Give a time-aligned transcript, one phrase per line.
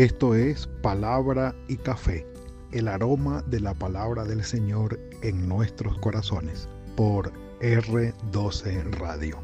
[0.00, 2.26] Esto es Palabra y Café,
[2.72, 7.30] el aroma de la palabra del Señor en nuestros corazones, por
[7.60, 9.36] R12 Radio.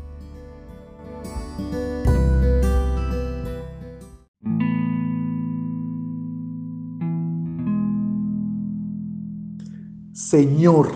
[10.14, 10.90] Señor,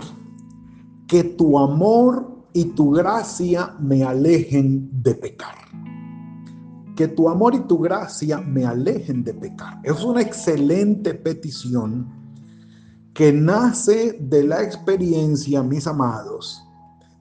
[1.07, 5.60] que tu amor y tu gracia me alejen de pecar
[6.95, 9.79] que tu amor y tu gracia me alejen de pecar.
[9.83, 12.21] Es una excelente petición
[13.13, 16.63] que nace de la experiencia, mis amados,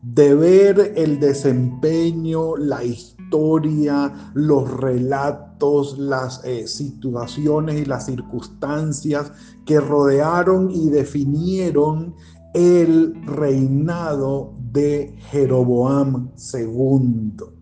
[0.03, 9.33] de ver el desempeño, la historia, los relatos, las eh, situaciones y las circunstancias
[9.67, 12.15] que rodearon y definieron
[12.55, 17.60] el reinado de Jeroboam II.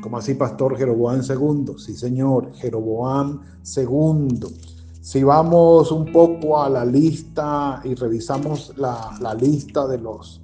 [0.00, 1.74] ¿Cómo así, pastor Jeroboam II?
[1.76, 3.40] Sí, señor, Jeroboam
[3.76, 4.46] II.
[5.00, 10.40] Si vamos un poco a la lista y revisamos la, lista de los,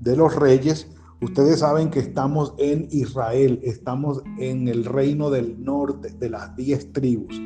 [0.00, 0.88] de los reyes,
[1.20, 6.92] ustedes saben que estamos en Israel, estamos en el reino del norte de las diez
[6.92, 7.40] tribus.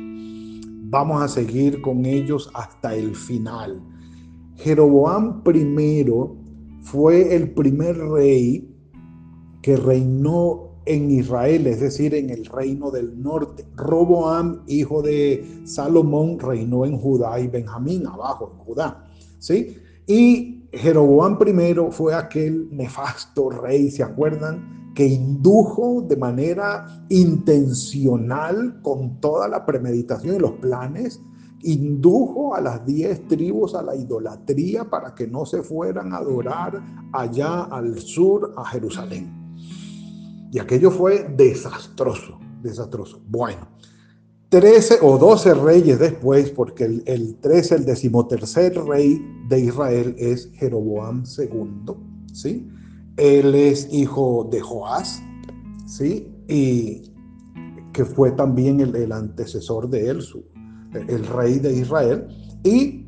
[0.89, 3.79] Vamos a seguir con ellos hasta el final.
[4.55, 6.05] Jeroboam I
[6.81, 8.67] fue el primer rey
[9.61, 13.65] que reinó en Israel, es decir, en el reino del norte.
[13.75, 19.05] Roboam, hijo de Salomón, reinó en Judá y Benjamín, abajo en Judá.
[19.39, 19.77] ¿sí?
[20.07, 24.93] Y Jeroboam I fue aquel nefasto rey, ¿se acuerdan?
[24.95, 31.21] Que indujo de manera intencional, con toda la premeditación y los planes,
[31.63, 36.81] indujo a las diez tribus a la idolatría para que no se fueran a adorar
[37.13, 39.40] allá al sur a Jerusalén.
[40.51, 43.21] Y aquello fue desastroso, desastroso.
[43.27, 43.69] Bueno,
[44.49, 50.51] 13 o 12 reyes después, porque el, el 13, el decimotercer rey de Israel es
[50.55, 51.93] Jeroboam II,
[52.33, 52.67] ¿sí?
[53.15, 55.21] Él es hijo de Joás,
[55.85, 56.27] ¿sí?
[56.49, 57.13] Y
[57.93, 60.19] que fue también el, antecesor de él,
[61.07, 62.27] el rey de Israel.
[62.63, 63.07] Y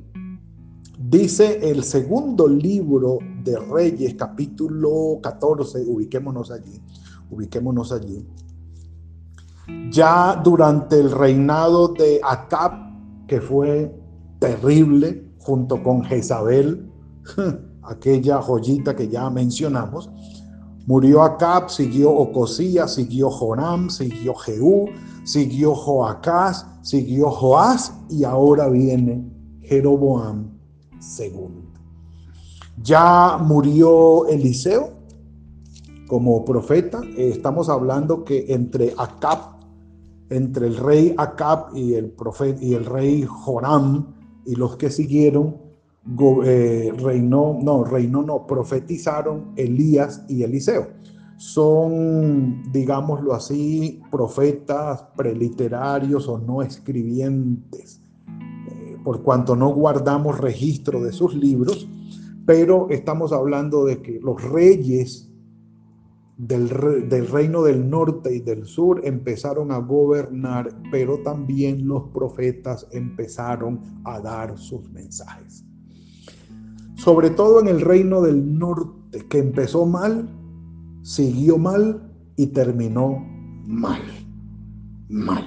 [0.97, 6.81] dice el segundo libro de Reyes, capítulo 14, ubiquémonos allí
[7.33, 8.25] ubiquémonos allí.
[9.91, 12.73] Ya durante el reinado de Acab,
[13.27, 13.95] que fue
[14.39, 16.89] terrible, junto con Jezabel,
[17.83, 20.09] aquella joyita que ya mencionamos,
[20.85, 24.89] murió Acab, siguió Ocosías, siguió Joram, siguió Jehú,
[25.23, 29.25] siguió Joacás, siguió Joás y ahora viene
[29.61, 30.51] Jeroboam
[31.19, 31.63] II.
[32.81, 34.92] Ya murió Eliseo,
[36.13, 37.01] como profeta.
[37.17, 39.57] Eh, estamos hablando que entre Acab,
[40.29, 42.13] entre el rey Acab y el
[42.61, 44.13] y el rey Joram
[44.45, 45.57] y los que siguieron,
[46.45, 50.89] eh, reinó, no, reinó, no, profetizaron Elías y Eliseo.
[51.37, 58.01] Son, digámoslo así, profetas preliterarios o no escribientes,
[58.67, 61.87] eh, por cuanto no guardamos registro de sus libros,
[62.45, 65.32] pero estamos hablando de que los reyes
[66.37, 73.81] del, reino del norte y del sur empezaron a gobernar, pero también los profetas empezaron
[74.03, 75.63] a dar sus mensajes.
[76.95, 80.29] Sobre todo en el reino del norte, que empezó mal,
[81.01, 83.23] siguió mal y terminó
[83.65, 84.01] mal.
[85.09, 85.45] Mal.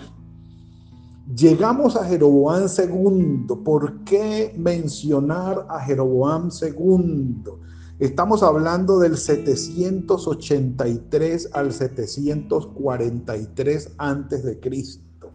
[1.34, 3.46] Llegamos a Jeroboam II.
[3.64, 7.42] ¿Por qué mencionar a Jeroboam II?
[7.98, 15.30] Estamos hablando del 783 al 743 antes de Cristo.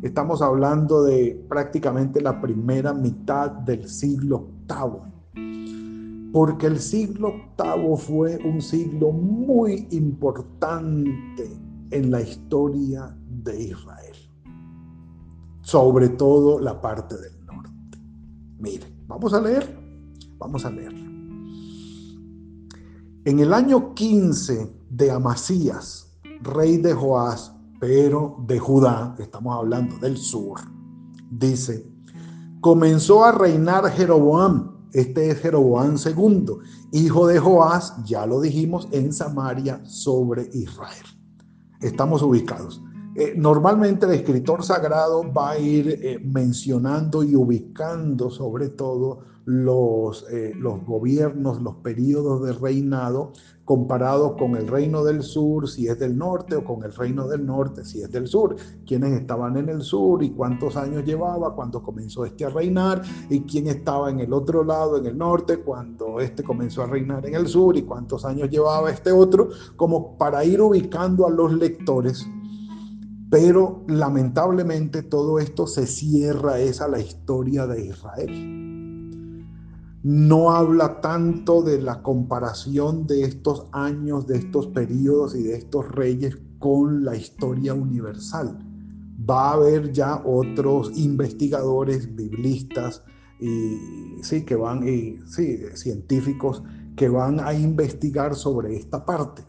[0.00, 6.30] Estamos hablando de prácticamente la primera mitad del siglo VIII.
[6.32, 11.50] Porque el siglo VIII fue un siglo muy importante
[11.90, 13.12] en la historia
[13.42, 14.14] de Israel.
[15.62, 17.98] Sobre todo la parte del norte.
[18.60, 19.76] Mire, vamos a leer.
[20.38, 21.09] Vamos a leer.
[23.26, 30.16] En el año 15 de Amasías, rey de Joás, pero de Judá, estamos hablando del
[30.16, 30.58] sur,
[31.30, 31.86] dice,
[32.62, 36.46] comenzó a reinar Jeroboam, este es Jeroboam II,
[36.92, 41.04] hijo de Joás, ya lo dijimos, en Samaria sobre Israel.
[41.82, 42.80] Estamos ubicados.
[43.16, 50.26] Eh, normalmente el escritor sagrado va a ir eh, mencionando y ubicando sobre todo los,
[50.30, 53.32] eh, los gobiernos, los periodos de reinado
[53.64, 57.46] comparado con el reino del sur, si es del norte, o con el reino del
[57.46, 58.56] norte, si es del sur.
[58.84, 63.42] Quiénes estaban en el sur y cuántos años llevaba cuando comenzó este a reinar, y
[63.42, 67.36] quién estaba en el otro lado, en el norte, cuando este comenzó a reinar en
[67.36, 72.26] el sur, y cuántos años llevaba este otro, como para ir ubicando a los lectores.
[73.30, 78.60] Pero lamentablemente todo esto se cierra es a la historia de Israel
[80.02, 85.90] no habla tanto de la comparación de estos años, de estos periodos y de estos
[85.90, 88.58] reyes con la historia universal.
[89.28, 93.02] Va a haber ya otros investigadores, biblistas,
[93.40, 96.62] y, sí, que van, y, sí, científicos
[96.96, 99.42] que van a investigar sobre esta parte.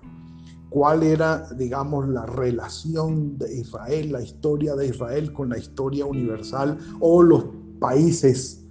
[0.72, 6.78] ¿Cuál era, digamos, la relación de Israel, la historia de Israel con la historia universal
[7.02, 7.44] o los
[7.82, 8.66] países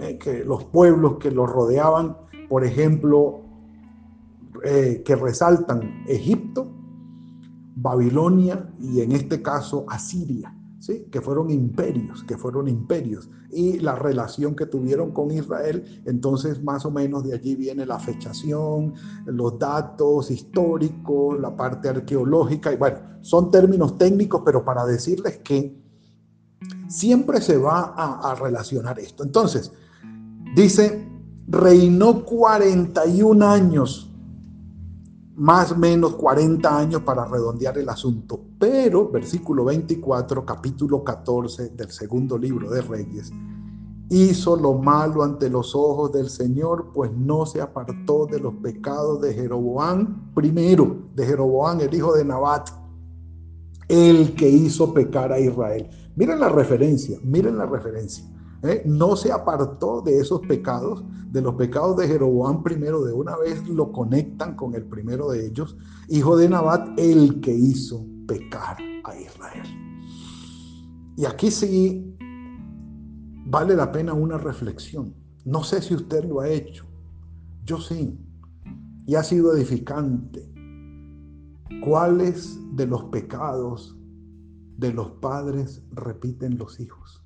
[0.00, 2.16] eh, los pueblos que los rodeaban,
[2.48, 3.42] por ejemplo,
[4.64, 6.66] eh, que resaltan Egipto,
[7.76, 10.52] Babilonia y en este caso Asiria,
[11.10, 16.84] que fueron imperios, que fueron imperios, y la relación que tuvieron con Israel, entonces más
[16.84, 18.94] o menos de allí viene la fechación,
[19.26, 25.80] los datos históricos, la parte arqueológica, y bueno, son términos técnicos, pero para decirles que
[26.88, 29.22] siempre se va a, relacionar esto.
[29.22, 29.72] Entonces,
[30.54, 31.08] dice,
[31.48, 34.11] reinó 41 años,
[35.42, 41.90] más o menos 40 años para redondear el asunto, pero versículo 24, capítulo 14 del
[41.90, 43.32] segundo libro de Reyes,
[44.08, 49.20] hizo lo malo ante los ojos del Señor, pues no se apartó de los pecados
[49.20, 52.68] de Jeroboán, primero, de Jeroboán, el hijo de Nabat,
[53.88, 55.90] el que hizo pecar a Israel.
[56.14, 58.24] Miren la referencia, miren la referencia.
[58.62, 58.82] ¿Eh?
[58.86, 63.66] No se apartó de esos pecados, de los pecados de Jeroboam primero, de una vez
[63.68, 65.76] lo conectan con el primero de ellos,
[66.08, 69.66] hijo de Nabat, el que hizo pecar a Israel.
[71.16, 72.16] Y aquí sí
[73.46, 75.14] vale la pena una reflexión.
[75.44, 76.86] No sé si usted lo ha hecho,
[77.64, 78.18] yo sí,
[79.06, 80.48] y ha sido edificante.
[81.84, 83.96] ¿Cuáles de los pecados
[84.76, 87.21] de los padres repiten los hijos?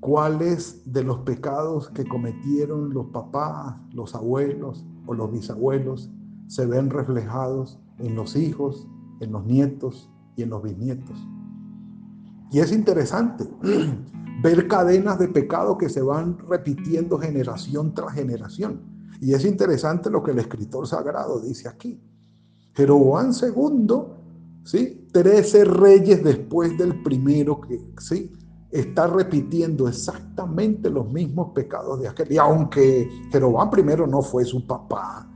[0.00, 6.10] ¿Cuáles de los pecados que cometieron los papás, los abuelos o los bisabuelos
[6.46, 8.88] se ven reflejados en los hijos,
[9.20, 11.18] en los nietos y en los bisnietos?
[12.50, 13.48] Y es interesante
[14.42, 18.80] ver cadenas de pecado que se van repitiendo generación tras generación.
[19.20, 22.00] Y es interesante lo que el escritor sagrado dice aquí.
[22.74, 24.20] Jeroboam II
[24.64, 25.08] ¿sí?
[25.12, 28.32] Trece reyes después del primero que, ¿sí?
[28.70, 32.32] Está repitiendo exactamente los mismos pecados de aquel.
[32.32, 35.28] Y aunque Jeroboam primero no fue su papá,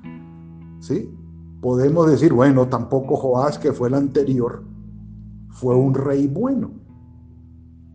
[0.81, 1.13] ¿sí?
[1.61, 4.63] Podemos decir, bueno, tampoco Joás, que fue el anterior,
[5.49, 6.73] fue un rey bueno.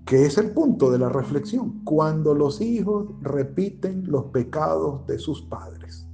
[0.06, 1.83] Que es el punto de la reflexión.
[1.83, 6.07] Cuando los hijos repiten los pecados de sus padres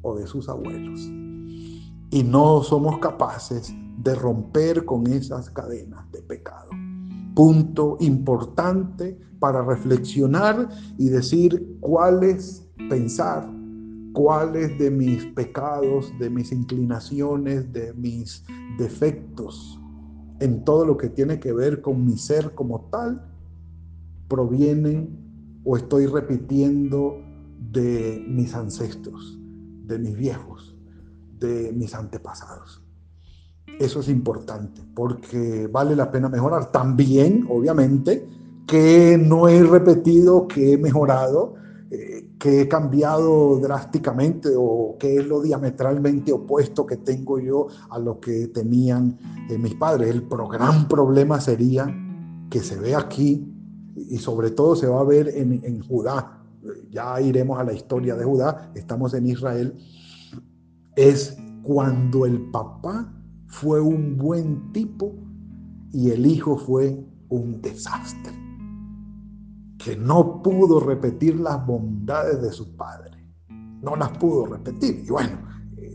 [0.00, 1.00] o de sus abuelos
[2.10, 6.70] y no somos capaces de romper con esas cadenas de pecado.
[7.34, 13.50] Punto importante para reflexionar y decir cuáles pensar,
[14.12, 18.44] cuáles de mis pecados, de mis inclinaciones, de mis
[18.78, 19.80] defectos,
[20.40, 23.24] en todo lo que tiene que ver con mi ser como tal,
[24.28, 27.18] provienen o estoy repitiendo
[27.72, 29.38] de mis ancestros,
[29.86, 30.76] de mis viejos,
[31.38, 32.83] de mis antepasados.
[33.78, 36.70] Eso es importante porque vale la pena mejorar.
[36.70, 38.26] También, obviamente,
[38.66, 41.54] que no he repetido, que he mejorado,
[41.90, 47.98] eh, que he cambiado drásticamente o que es lo diametralmente opuesto que tengo yo a
[47.98, 49.18] lo que tenían
[49.50, 50.10] eh, mis padres.
[50.10, 51.86] El gran problema sería
[52.50, 53.46] que se ve aquí
[53.96, 56.40] y sobre todo se va a ver en, en Judá.
[56.90, 59.74] Ya iremos a la historia de Judá, estamos en Israel.
[60.96, 63.13] Es cuando el papá
[63.54, 65.14] fue un buen tipo
[65.92, 68.32] y el hijo fue un desastre,
[69.78, 73.12] que no pudo repetir las bondades de su padre,
[73.80, 75.04] no las pudo repetir.
[75.06, 75.38] Y bueno,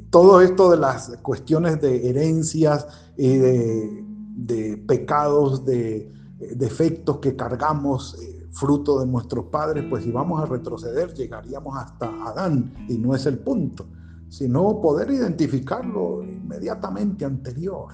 [0.09, 2.87] todo esto de las cuestiones de herencias
[3.17, 6.09] y de, pecados, de
[6.55, 12.07] defectos que cargamos eh, fruto de nuestros padres, pues si vamos a retroceder llegaríamos hasta
[12.25, 13.85] Adán y no es el punto
[14.29, 17.87] sino poder identificarlo inmediatamente anterior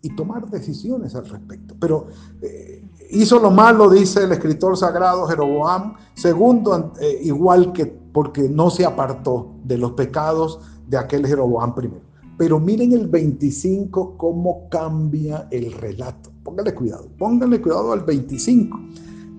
[0.00, 1.76] y tomar decisiones al respecto.
[1.78, 2.08] Pero
[2.40, 8.70] eh, hizo lo malo, dice el escritor sagrado Jeroboam, segundo, eh, igual que porque no
[8.70, 12.02] se apartó de los pecados de aquel Jeroboam primero.
[12.36, 16.30] Pero miren el 25 cómo cambia el relato.
[16.42, 18.80] Pónganle cuidado, pónganle cuidado al 25.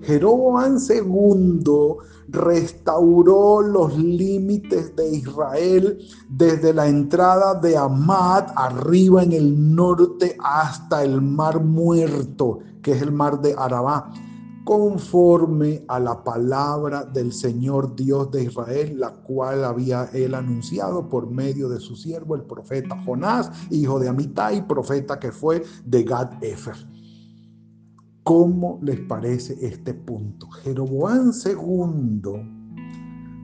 [0.04, 1.96] Jeroboam II
[2.28, 11.02] restauró los límites de Israel desde la entrada de Amad arriba en el norte hasta
[11.02, 14.10] el mar muerto, que es el mar de Arabá
[14.64, 21.30] conforme a la palabra del Señor Dios de Israel, la cual había él anunciado por
[21.30, 26.42] medio de su siervo, el profeta Jonás, hijo de Amitai, profeta que fue de Gad
[26.42, 26.93] Efer.
[28.24, 30.48] ¿Cómo les parece este punto?
[30.48, 32.22] Jeroboam II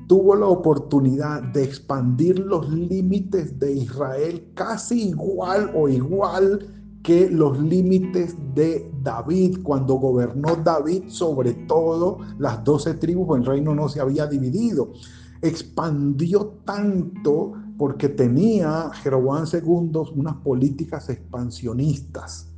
[0.08, 6.66] tuvo la oportunidad de expandir los límites de Israel casi igual o igual
[7.02, 13.74] que los límites de David, cuando gobernó David sobre todo las doce tribus, el reino
[13.74, 14.94] no se había dividido.
[15.42, 22.49] Expandió tanto porque tenía Jeroboam II unas políticas expansionistas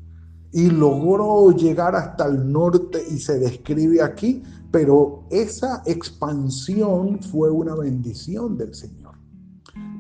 [0.53, 7.75] y logró llegar hasta el norte y se describe aquí, pero esa expansión fue una
[7.75, 9.17] bendición del Señor.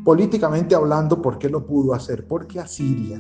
[0.05, 2.27] Políticamente hablando, ¿por qué lo pudo hacer?
[2.27, 3.19] Porque Asiria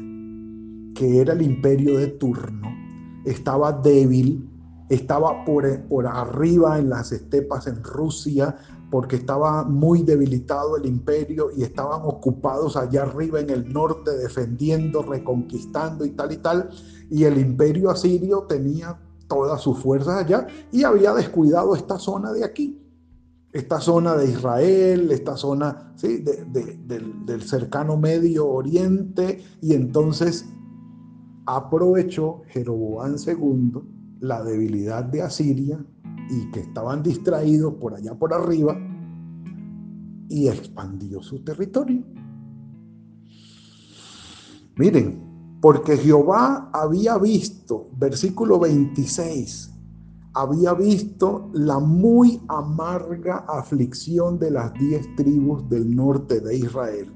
[0.95, 2.69] que era el imperio de turno,
[3.25, 4.49] estaba débil,
[4.89, 8.57] estaba por, por arriba en las estepas en Rusia,
[8.93, 15.03] porque estaba muy debilitado el imperio y estaban ocupados allá arriba en el norte defendiendo,
[15.03, 16.69] reconquistando y tal y tal.
[17.09, 22.45] Y el imperio asirio tenía todas sus fuerzas allá y había descuidado esta zona de
[22.45, 22.83] aquí,
[23.55, 26.19] esta zona de Israel, esta zona ¿sí?
[26.19, 29.43] del, del cercano Medio Oriente.
[29.63, 30.45] Y entonces
[31.47, 33.73] aprovechó Jeroboam II
[34.21, 35.83] la debilidad de Asiria
[36.31, 38.76] y que estaban distraídos por allá por arriba
[40.29, 42.02] y expandió su territorio.
[44.76, 49.71] Miren, porque Jehová había visto, versículo 26,
[50.35, 57.12] había visto la muy amarga aflicción de las diez tribus del norte de Israel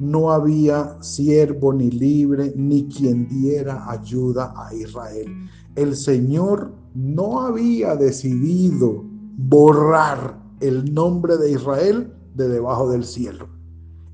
[0.00, 5.28] no había siervo ni libre, ni quien diera ayuda a Israel.
[5.76, 9.04] El Señor no había decidido
[9.36, 13.60] borrar el nombre de Israel de debajo del cielo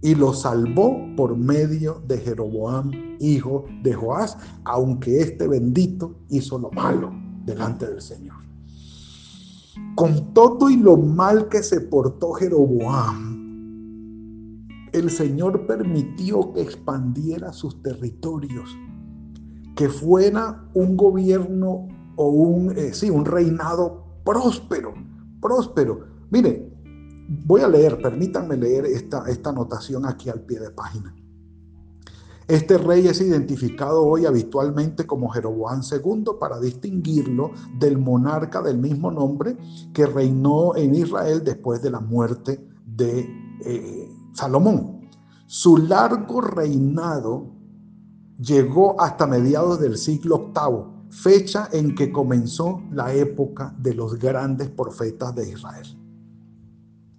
[0.03, 6.71] y lo salvó por medio de Jeroboam, hijo de Joás, aunque este bendito hizo lo
[6.71, 7.13] malo
[7.45, 8.37] delante del Señor.
[9.95, 13.36] Con todo y lo mal que se portó Jeroboam,
[14.97, 18.71] el Señor permitió que expandiera sus territorios,
[19.75, 24.95] que fuera un gobierno o un, eh, sí, un reinado próspero,
[25.41, 26.07] próspero.
[26.31, 26.73] Mire,
[27.45, 31.15] voy a leer, permítanme leer esta, esta anotación aquí al pie de página.
[32.49, 39.11] Este rey es identificado hoy habitualmente como Jeroboam II para distinguirlo del monarca del mismo
[39.11, 39.57] nombre
[39.93, 43.29] que reinó en Israel después de la muerte de
[43.65, 45.09] eh, Salomón.
[45.47, 47.47] Su largo reinado
[48.39, 54.69] llegó hasta mediados del siglo VIII, fecha en que comenzó la época de los grandes
[54.69, 55.87] profetas de Israel.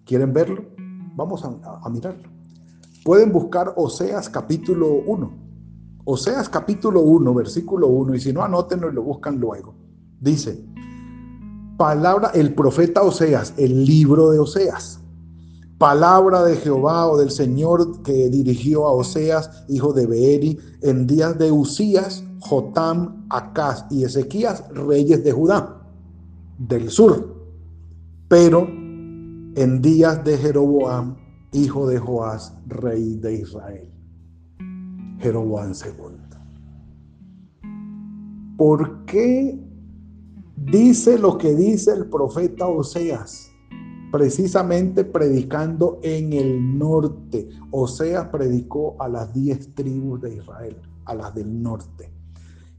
[0.05, 0.63] ¿Quieren verlo?
[1.15, 2.29] Vamos a, mirarlo.
[3.03, 5.47] Pueden buscar Oseas capítulo 1.
[6.05, 9.73] Oseas capítulo 1, versículo 1, y si no, anótenlo y lo buscan luego.
[10.19, 10.63] Dice,
[11.77, 15.01] palabra, el profeta Oseas, el libro de Oseas
[15.77, 21.37] palabra de Jehová o del Señor que dirigió a Oseas, hijo de Beeri, en días
[21.37, 25.81] de Usías, Jotam, Acaz y Ezequías, reyes de Judá,
[26.57, 27.35] del sur.
[28.27, 31.15] Pero en días de Jeroboam,
[31.51, 33.89] hijo de Joás, rey de Israel.
[35.19, 36.17] Jeroboam II.
[38.57, 39.59] ¿Por qué
[40.55, 43.51] dice lo que dice el profeta Oseas?
[44.11, 47.49] Precisamente predicando en el norte.
[47.71, 52.11] Oseas predicó a las diez tribus de Israel, a las del norte.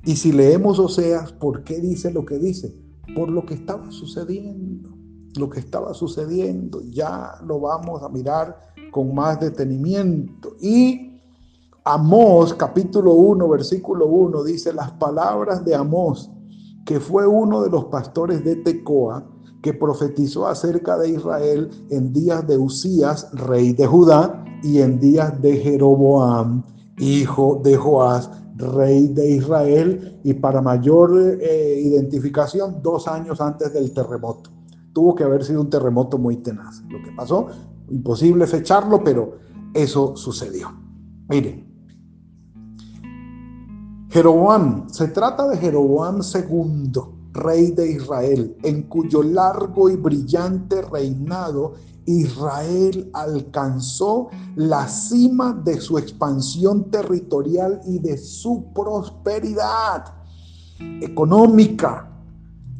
[0.04, 2.75] Y si leemos Oseas, ¿por qué dice lo que dice?
[3.14, 4.90] Por lo que estaba sucediendo,
[5.37, 6.80] lo que estaba sucediendo.
[6.82, 8.58] Ya lo vamos a mirar
[8.90, 10.56] con más detenimiento.
[10.61, 11.20] Y
[11.85, 16.30] Amós, capítulo 1, versículo 1, dice las palabras de Amós,
[16.85, 19.26] que fue uno de los pastores de Tecoa,
[19.62, 25.41] que profetizó acerca de Israel en días de Usías, rey de Judá, y en días
[25.41, 26.65] de Jeroboam,
[26.99, 33.93] hijo de Joás, rey de Israel, y para mayor eh, identificación, dos años antes del
[33.93, 34.50] terremoto.
[34.93, 36.83] Tuvo que haber sido un terremoto muy tenaz.
[36.88, 37.47] Lo que pasó,
[37.88, 39.38] imposible fecharlo, pero
[39.75, 40.73] eso sucedió.
[41.29, 41.69] Miren,
[44.11, 51.75] Jeroboam, se trata de Jeroboam II, rey de Israel, en cuyo largo y brillante reinado
[52.09, 60.07] Israel alcanzó la cima de su expansión territorial y de su prosperidad
[61.02, 62.11] económica.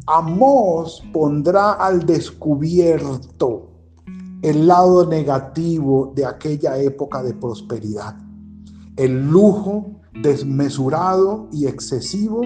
[0.07, 3.69] Amós pondrá al descubierto
[4.41, 8.17] el lado negativo de aquella época de prosperidad.
[8.97, 12.41] El lujo desmesurado y excesivo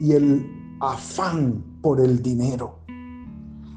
[0.00, 2.80] y el afán por el dinero.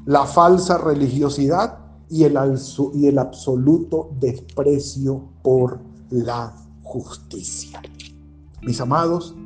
[0.06, 1.78] La falsa religiosidad
[2.10, 2.36] y el,
[2.94, 7.80] y el absoluto desprecio por la justicia.
[8.62, 9.36] Mis amados,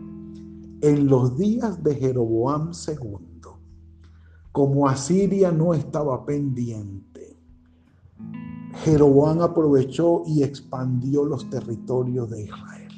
[0.80, 3.50] en los días de Jeroboam II,
[4.52, 7.38] como Asiria no estaba pendiente,
[8.84, 12.88] Jeroboam aprovechó y expandió los territorios de Israel.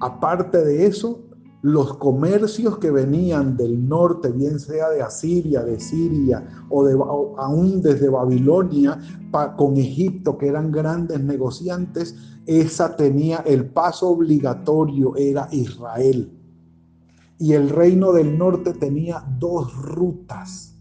[0.00, 1.26] Aparte de eso,
[1.62, 7.82] los comercios que venían del norte, bien sea de Asiria, de Siria o, de, aún
[7.82, 8.98] desde Babilonia
[9.56, 12.14] con Egipto, que eran grandes negociantes,
[12.46, 16.32] esa tenía el paso obligatorio, era Israel.
[17.38, 20.74] Y el reino del norte tenía dos rutas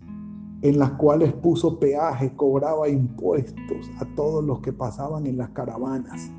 [0.61, 6.31] en las cuales puso peaje, cobraba impuestos a todos los que pasaban en las caravanas.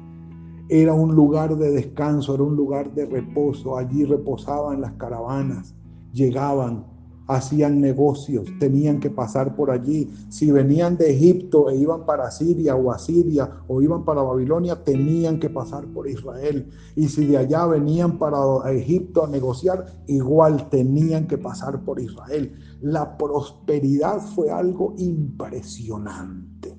[0.69, 3.77] Era un lugar de descanso, era un lugar de reposo.
[3.77, 5.75] Allí reposaban las caravanas,
[6.13, 6.85] llegaban,
[7.29, 10.11] hacían negocios, tenían que pasar por allí.
[10.29, 15.39] Si venían de Egipto e iban para Siria o Asiria o iban para Babilonia, tenían
[15.39, 16.69] que pasar por Israel.
[16.97, 18.39] Y si de allá venían para
[18.73, 22.53] Egipto a negociar, igual tenían que pasar por Israel.
[22.81, 26.77] La prosperidad fue algo impresionante.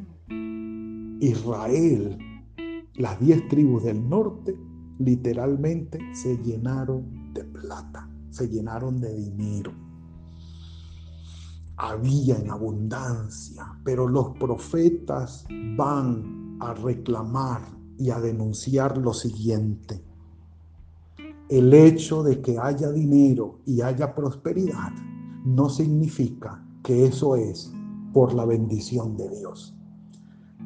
[1.20, 2.18] Israel
[2.98, 4.58] las diez tribus del norte
[4.98, 9.72] literalmente se llenaron de plata, se llenaron de dinero.
[11.78, 15.46] Había en abundancia, pero los profetas
[15.78, 17.62] van a reclamar
[18.00, 20.04] y a denunciar lo siguiente.
[21.50, 24.92] El hecho de que haya dinero y haya prosperidad
[25.46, 27.72] no significa que eso es
[28.12, 29.76] por la bendición de Dios.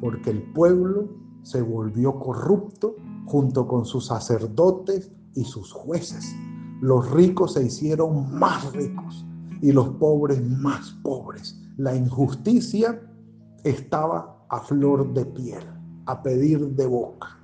[0.00, 6.34] Porque el pueblo se volvió corrupto junto con sus sacerdotes y sus jueces.
[6.80, 9.24] Los ricos se hicieron más ricos
[9.60, 11.58] y los pobres más pobres.
[11.76, 13.00] La injusticia
[13.64, 15.64] estaba a flor de piel,
[16.06, 17.38] a pedir de boca.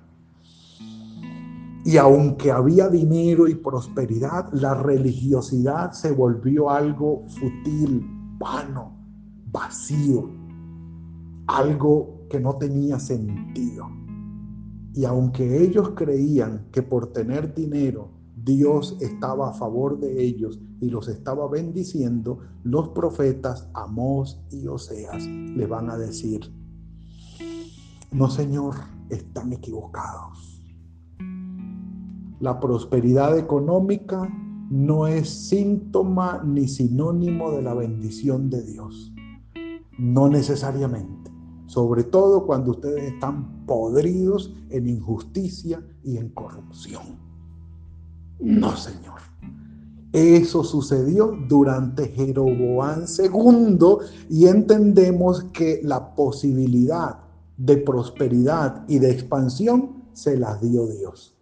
[1.85, 8.05] Y aunque había dinero y prosperidad, la religiosidad se volvió algo futil,
[8.39, 8.93] vano,
[9.51, 10.29] vacío,
[11.47, 13.87] algo que no tenía sentido.
[14.95, 20.91] Y aunque ellos creían que por tener dinero Dios estaba a favor de ellos y
[20.91, 26.53] los estaba bendiciendo, los profetas Amós y Oseas le van a decir,
[28.11, 28.75] no Señor,
[29.11, 30.62] están equivocados.
[32.41, 34.29] La prosperidad económica
[34.71, 39.12] no es síntoma ni sinónimo de la bendición de Dios.
[39.99, 41.17] No necesariamente
[41.68, 47.02] sobre todo cuando ustedes están podridos en injusticia y en corrupción.
[48.40, 49.20] No, Señor.
[50.12, 53.78] Eso sucedió durante Jeroboam II
[54.31, 57.18] y entendemos que la posibilidad
[57.59, 61.37] de prosperidad y de expansión se las dio Dios.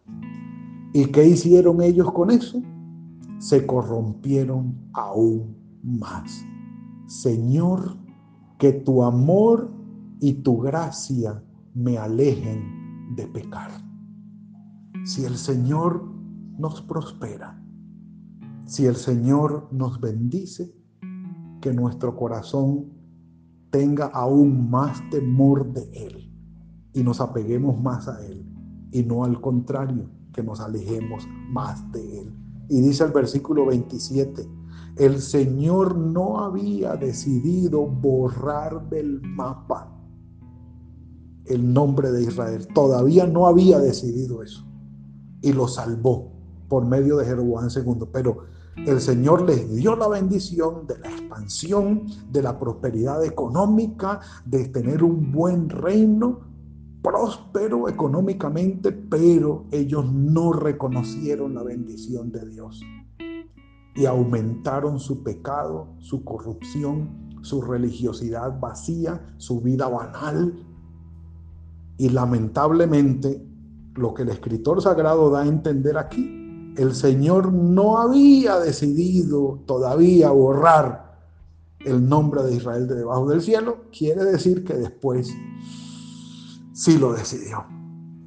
[0.93, 2.61] ¿Y qué hicieron ellos con eso?
[3.39, 6.45] Se corrompieron aún más.
[7.07, 7.97] Señor,
[8.59, 9.76] que tu amor
[10.21, 11.43] y tu gracia
[11.75, 13.71] me alejen de pecar.
[15.05, 16.05] Si el Señor
[16.59, 17.63] nos prospera,
[18.65, 20.75] si el Señor nos bendice,
[21.61, 22.87] que nuestro corazón
[23.71, 26.33] tenga aún más temor de Él
[26.93, 28.45] y nos apeguemos más a Él
[28.93, 32.35] y no al contrario, que nos alejemos más de Él.
[32.69, 34.49] Y dice el versículo 27,
[34.97, 39.96] el Señor no había decidido borrar del mapa
[41.49, 42.67] el nombre de Israel.
[42.75, 44.65] Todavía no había decidido eso.
[45.43, 46.33] Y lo salvó
[46.69, 48.09] por medio de Jeroboam II.
[48.13, 48.39] Pero
[48.85, 55.03] el Señor les dio la bendición de la expansión, de la prosperidad económica, de tener
[55.03, 56.41] un buen reino,
[57.03, 62.83] próspero económicamente, pero ellos no reconocieron la bendición de Dios.
[63.95, 70.66] Y aumentaron su pecado, su corrupción, su religiosidad vacía, su vida banal,
[71.99, 73.43] Y lamentablemente,
[73.95, 80.31] lo que el escritor sagrado da a entender aquí, el Señor no había decidido todavía
[80.31, 81.07] borrar
[81.81, 85.33] el nombre de Israel de debajo del cielo, quiere decir que después
[86.73, 87.65] sí lo decidió.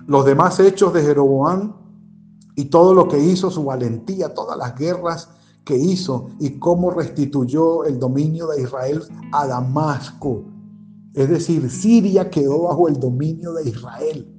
[0.08, 1.75] Los demás hechos de Jeroboam
[2.55, 5.29] y todo lo que hizo, su valentía, todas las guerras
[5.63, 10.43] que hizo y cómo restituyó el dominio de Israel a Damasco.
[11.13, 14.36] Es decir, Siria quedó bajo el dominio de Israel.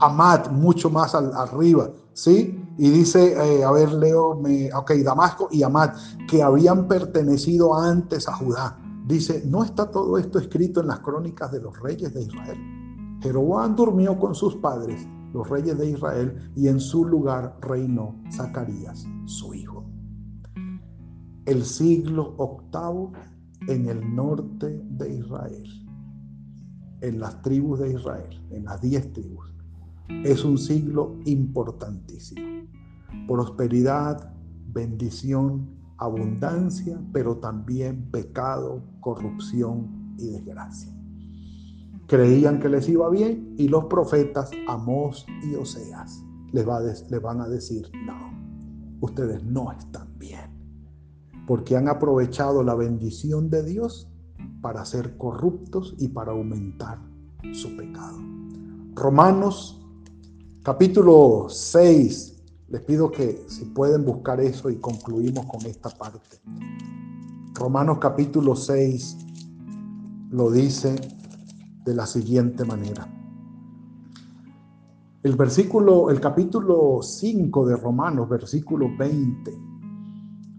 [0.00, 2.58] Amad, mucho más arriba, ¿sí?
[2.78, 5.90] Y dice, eh, a ver, leo, me, ok, Damasco y Amad,
[6.28, 8.78] que habían pertenecido antes a Judá.
[9.06, 12.58] Dice, ¿no está todo esto escrito en las crónicas de los reyes de Israel?
[13.20, 19.06] Jeroboam durmió con sus padres, los reyes de Israel, y en su lugar reinó Zacarías,
[19.26, 19.84] su hijo.
[21.44, 23.12] El siglo octavo
[23.68, 25.64] en el norte de Israel,
[27.00, 29.52] en las tribus de Israel, en las diez tribus,
[30.24, 32.66] es un siglo importantísimo.
[33.26, 34.32] Prosperidad,
[34.72, 40.92] bendición, abundancia, pero también pecado, corrupción y desgracia.
[42.06, 46.22] Creían que les iba bien y los profetas Amós y Oseas
[46.52, 50.50] les, va les van a decir, no, ustedes no están bien,
[51.46, 54.08] porque han aprovechado la bendición de Dios
[54.60, 56.98] para ser corruptos y para aumentar
[57.52, 58.18] su pecado.
[58.94, 59.80] Romanos
[60.62, 66.38] capítulo 6, les pido que si pueden buscar eso y concluimos con esta parte.
[67.54, 69.16] Romanos capítulo 6
[70.30, 70.96] lo dice
[71.84, 73.08] de la siguiente manera.
[75.22, 79.71] El versículo, el capítulo 5 de Romanos, versículo 20,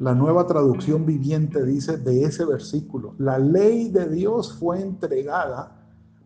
[0.03, 5.77] la nueva traducción viviente dice de ese versículo, la ley de Dios fue entregada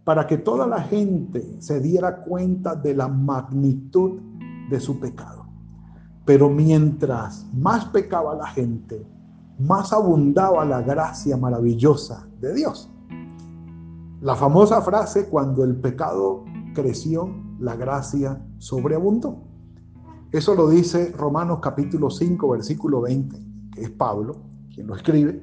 [0.04, 4.20] para que toda la gente se diera cuenta de la magnitud
[4.72, 5.46] de su pecado.
[6.26, 9.06] Pero mientras más pecaba la gente,
[9.60, 12.90] más abundaba la gracia maravillosa de Dios.
[14.22, 19.44] La famosa frase, cuando el pecado creció, la gracia sobreabundó.
[20.32, 23.47] Eso lo dice Romanos capítulo 5, versículo 20,
[23.78, 24.38] es Pablo
[24.74, 25.42] quien lo escribe.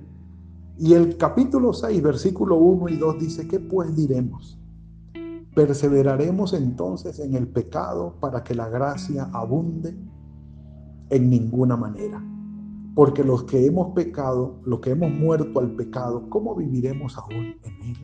[0.79, 4.59] Y el capítulo 6, versículo 1 y 2 dice, ¿qué pues diremos?
[5.55, 9.97] ¿Perseveraremos entonces en el pecado para que la gracia abunde?
[11.11, 12.23] En ninguna manera.
[12.94, 17.83] Porque los que hemos pecado, los que hemos muerto al pecado, ¿cómo viviremos aún en
[17.83, 17.97] él?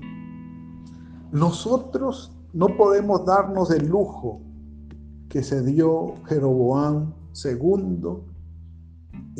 [1.32, 4.40] Nosotros no podemos darnos el lujo
[5.28, 7.12] que se dio Jeroboam
[7.44, 8.18] II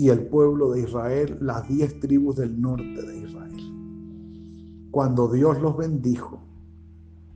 [0.01, 4.89] y el pueblo de Israel, las diez tribus del norte de Israel.
[4.91, 6.41] Cuando Dios los bendijo,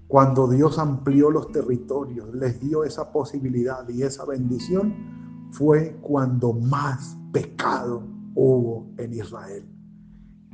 [0.08, 4.94] cuando Dios amplió los territorios, les dio esa posibilidad y esa bendición,
[5.50, 8.02] fue cuando más pecado
[8.34, 9.68] hubo en Israel.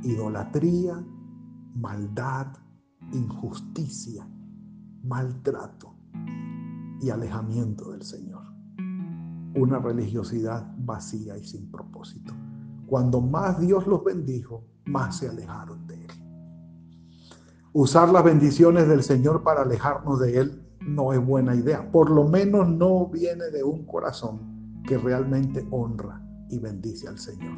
[0.03, 1.01] Idolatría,
[1.75, 2.47] maldad,
[3.13, 4.27] injusticia,
[5.01, 5.95] maltrato
[6.99, 8.40] y alejamiento del Señor.
[9.55, 12.33] Una religiosidad vacía y sin propósito.
[12.85, 16.11] Cuando más Dios los bendijo, más se alejaron de Él.
[17.73, 21.89] Usar las bendiciones del Señor para alejarnos de Él no es buena idea.
[21.91, 27.53] Por lo menos no viene de un corazón que realmente honra y bendice al Señor.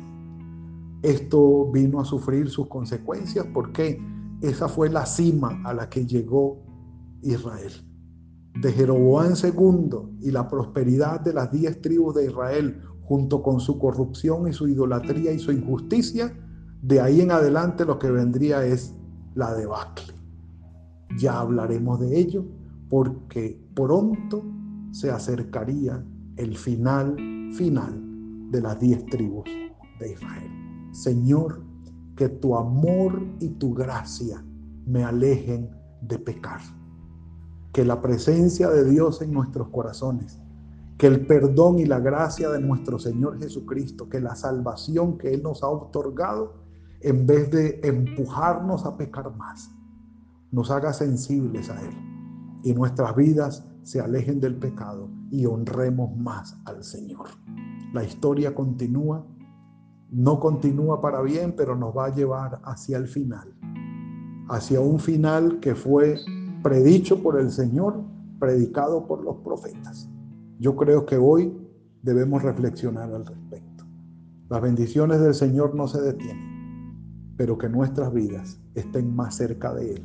[1.02, 4.00] Esto vino a sufrir sus consecuencias porque
[4.42, 6.64] esa fue la cima a la que llegó
[7.22, 7.72] Israel.
[8.62, 13.80] De Jeroboam II y la prosperidad de las diez tribus de Israel, junto con su
[13.80, 16.34] corrupción y su idolatría y su injusticia,
[16.82, 18.96] de ahí en adelante lo que vendría es
[19.36, 20.14] la debacle.
[21.18, 22.46] Ya hablaremos de ello
[22.90, 24.44] porque pronto
[24.92, 26.04] se acercaría
[26.38, 27.16] el final
[27.54, 28.02] final
[28.52, 29.46] de las diez tribus
[30.00, 30.52] de Israel.
[30.92, 31.64] Señor,
[32.16, 34.44] que tu amor y tu gracia
[34.86, 35.70] me alejen
[36.02, 36.62] de pecar.
[37.74, 40.40] Que la presencia de Dios en nuestros corazones,
[40.98, 45.44] que el perdón y la gracia de nuestro Señor Jesucristo, que la salvación que Él
[45.44, 46.54] nos ha otorgado,
[47.02, 49.70] en vez de empujarnos a pecar más,
[50.52, 51.94] nos haga sensibles a Él
[52.64, 57.28] y nuestras vidas se alejen del pecado y honremos más al Señor.
[57.92, 59.26] La historia continúa
[60.14, 63.52] no continúa para bien, pero nos va a llevar hacia el final,
[64.48, 66.20] hacia un final que fue
[66.64, 68.02] predicho por el Señor,
[68.40, 70.10] predicado por los profetas.
[70.60, 71.54] Yo creo que hoy
[72.02, 73.86] debemos reflexionar al respecto.
[74.50, 79.96] Las bendiciones del Señor no se detienen, pero que nuestras vidas estén más cerca de
[79.96, 80.04] Él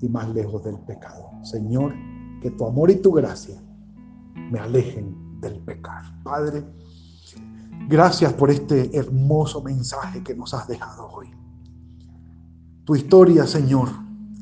[0.00, 1.30] y más lejos del pecado.
[1.42, 1.94] Señor,
[2.42, 3.60] que tu amor y tu gracia
[4.50, 6.04] me alejen del pecar.
[6.22, 6.64] Padre,
[7.88, 11.28] gracias por este hermoso mensaje que nos has dejado hoy.
[12.84, 13.88] Tu historia, Señor,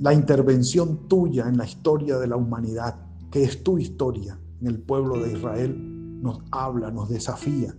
[0.01, 2.97] la intervención tuya en la historia de la humanidad,
[3.31, 7.75] que es tu historia en el pueblo de Israel, nos habla, nos desafía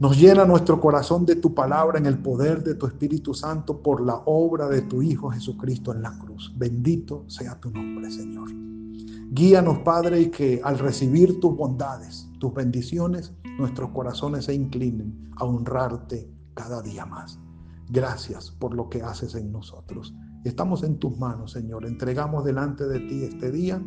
[0.00, 4.04] nos llena nuestro corazón de tu palabra en el poder de tu Espíritu Santo por
[4.04, 6.52] la obra de tu Hijo Jesucristo en la cruz.
[6.56, 8.50] Bendito sea tu nombre, Señor.
[9.30, 15.44] Guíanos, Padre, y que al recibir tus bondades, tus bendiciones, nuestros corazones se inclinen a
[15.44, 17.38] honrarte cada día más.
[17.88, 20.12] Gracias por lo que haces en nosotros.
[20.44, 21.86] Estamos en tus manos, Señor.
[21.86, 23.82] Entregamos delante de ti este día.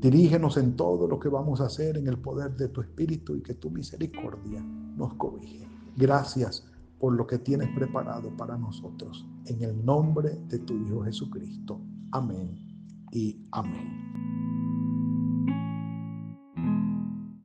[0.00, 3.42] Dirígenos en todo lo que vamos a hacer en el poder de tu Espíritu y
[3.42, 5.68] que tu misericordia nos cobije.
[5.96, 6.66] Gracias
[6.98, 9.24] por lo que tienes preparado para nosotros.
[9.46, 11.80] En el nombre de tu Hijo Jesucristo.
[12.10, 12.58] Amén
[13.12, 14.83] y amén.